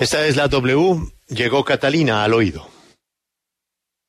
[0.00, 1.12] Esta es la W.
[1.28, 2.68] Llegó Catalina al oído.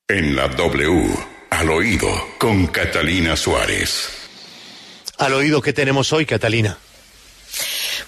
[0.07, 1.15] En la W,
[1.51, 4.09] al oído, con Catalina Suárez.
[5.17, 6.77] Al oído que tenemos hoy, Catalina.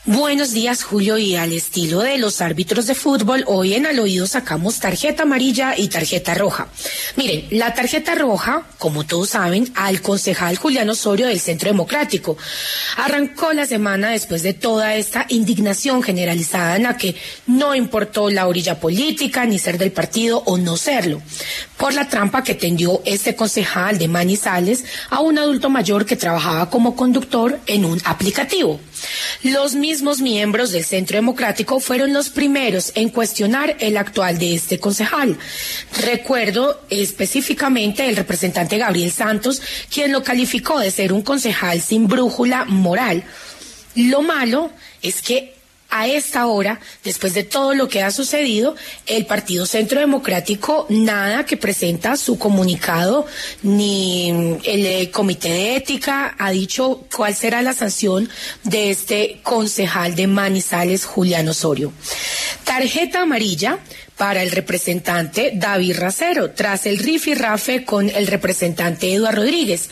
[0.09, 4.26] Buenos días, Julio, y al estilo de los árbitros de fútbol, hoy en al oído
[4.26, 6.69] sacamos tarjeta amarilla y tarjeta roja.
[7.17, 12.38] Miren, la tarjeta roja, como todos saben, al concejal Julián Osorio del Centro Democrático.
[12.96, 18.48] Arrancó la semana después de toda esta indignación generalizada en la que no importó la
[18.48, 21.21] orilla política, ni ser del partido o no serlo,
[21.75, 26.69] por la trampa que tendió este concejal de Manizales a un adulto mayor que trabajaba
[26.69, 28.80] como conductor en un aplicativo.
[29.43, 34.79] Los mismos miembros del Centro Democrático fueron los primeros en cuestionar el actual de este
[34.79, 35.38] concejal.
[36.01, 39.61] Recuerdo específicamente el representante Gabriel Santos,
[39.93, 43.23] quien lo calificó de ser un concejal sin brújula moral.
[43.95, 44.71] Lo malo
[45.02, 45.56] es que
[45.97, 51.45] a esta hora, después de todo lo que ha sucedido, el Partido Centro Democrático nada
[51.45, 53.25] que presenta su comunicado,
[53.63, 54.30] ni
[54.63, 58.30] el eh, Comité de Ética ha dicho cuál será la sanción
[58.63, 61.91] de este concejal de Manizales, Julián Osorio.
[62.63, 63.79] Tarjeta amarilla
[64.17, 69.89] para el representante David Racero, tras el rifirrafe con el representante Eduardo Rodríguez.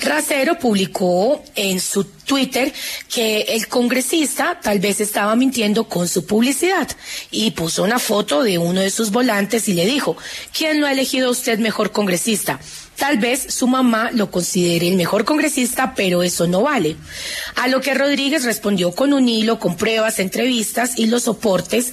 [0.00, 2.72] Racero publicó en su Twitter
[3.12, 6.88] que el congresista tal vez estaba mintiendo con su publicidad
[7.30, 10.16] y puso una foto de uno de sus volantes y le dijo,
[10.56, 12.60] ¿quién lo ha elegido usted mejor congresista?
[12.96, 16.96] Tal vez su mamá lo considere el mejor congresista, pero eso no vale.
[17.56, 21.92] A lo que Rodríguez respondió con un hilo, con pruebas, entrevistas y los soportes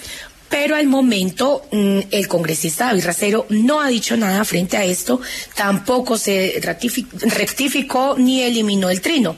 [0.51, 5.21] pero al momento mm, el congresista David Racero no ha dicho nada frente a esto,
[5.55, 9.35] tampoco se rectificó ni eliminó el trino.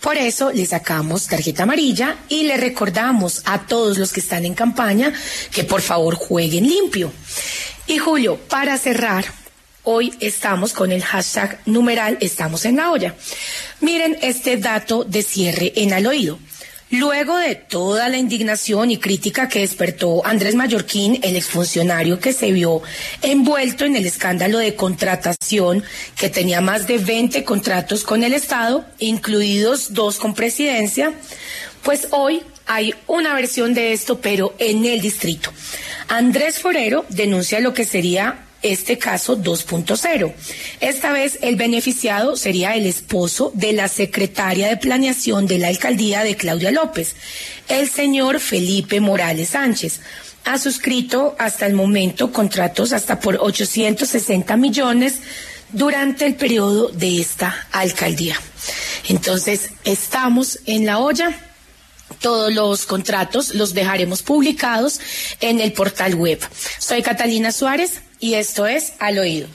[0.00, 4.54] Por eso le sacamos tarjeta amarilla y le recordamos a todos los que están en
[4.54, 5.12] campaña
[5.52, 7.12] que por favor jueguen limpio.
[7.86, 9.24] Y Julio, para cerrar,
[9.84, 13.14] hoy estamos con el hashtag numeral estamos en la olla.
[13.80, 16.40] Miren este dato de cierre en al oído.
[16.90, 22.52] Luego de toda la indignación y crítica que despertó Andrés Mallorquín, el exfuncionario que se
[22.52, 22.80] vio
[23.22, 25.82] envuelto en el escándalo de contratación,
[26.16, 31.12] que tenía más de 20 contratos con el Estado, incluidos dos con presidencia,
[31.82, 35.52] pues hoy hay una versión de esto, pero en el distrito.
[36.06, 40.32] Andrés Forero denuncia lo que sería este caso 2.0.
[40.80, 46.24] Esta vez el beneficiado sería el esposo de la secretaria de planeación de la alcaldía
[46.24, 47.14] de Claudia López,
[47.68, 50.00] el señor Felipe Morales Sánchez.
[50.44, 55.20] Ha suscrito hasta el momento contratos hasta por 860 millones
[55.72, 58.40] durante el periodo de esta alcaldía.
[59.08, 61.42] Entonces, estamos en la olla.
[62.20, 65.00] Todos los contratos los dejaremos publicados
[65.40, 66.40] en el portal web.
[66.78, 69.48] Soy Catalina Suárez y esto es Al Oído.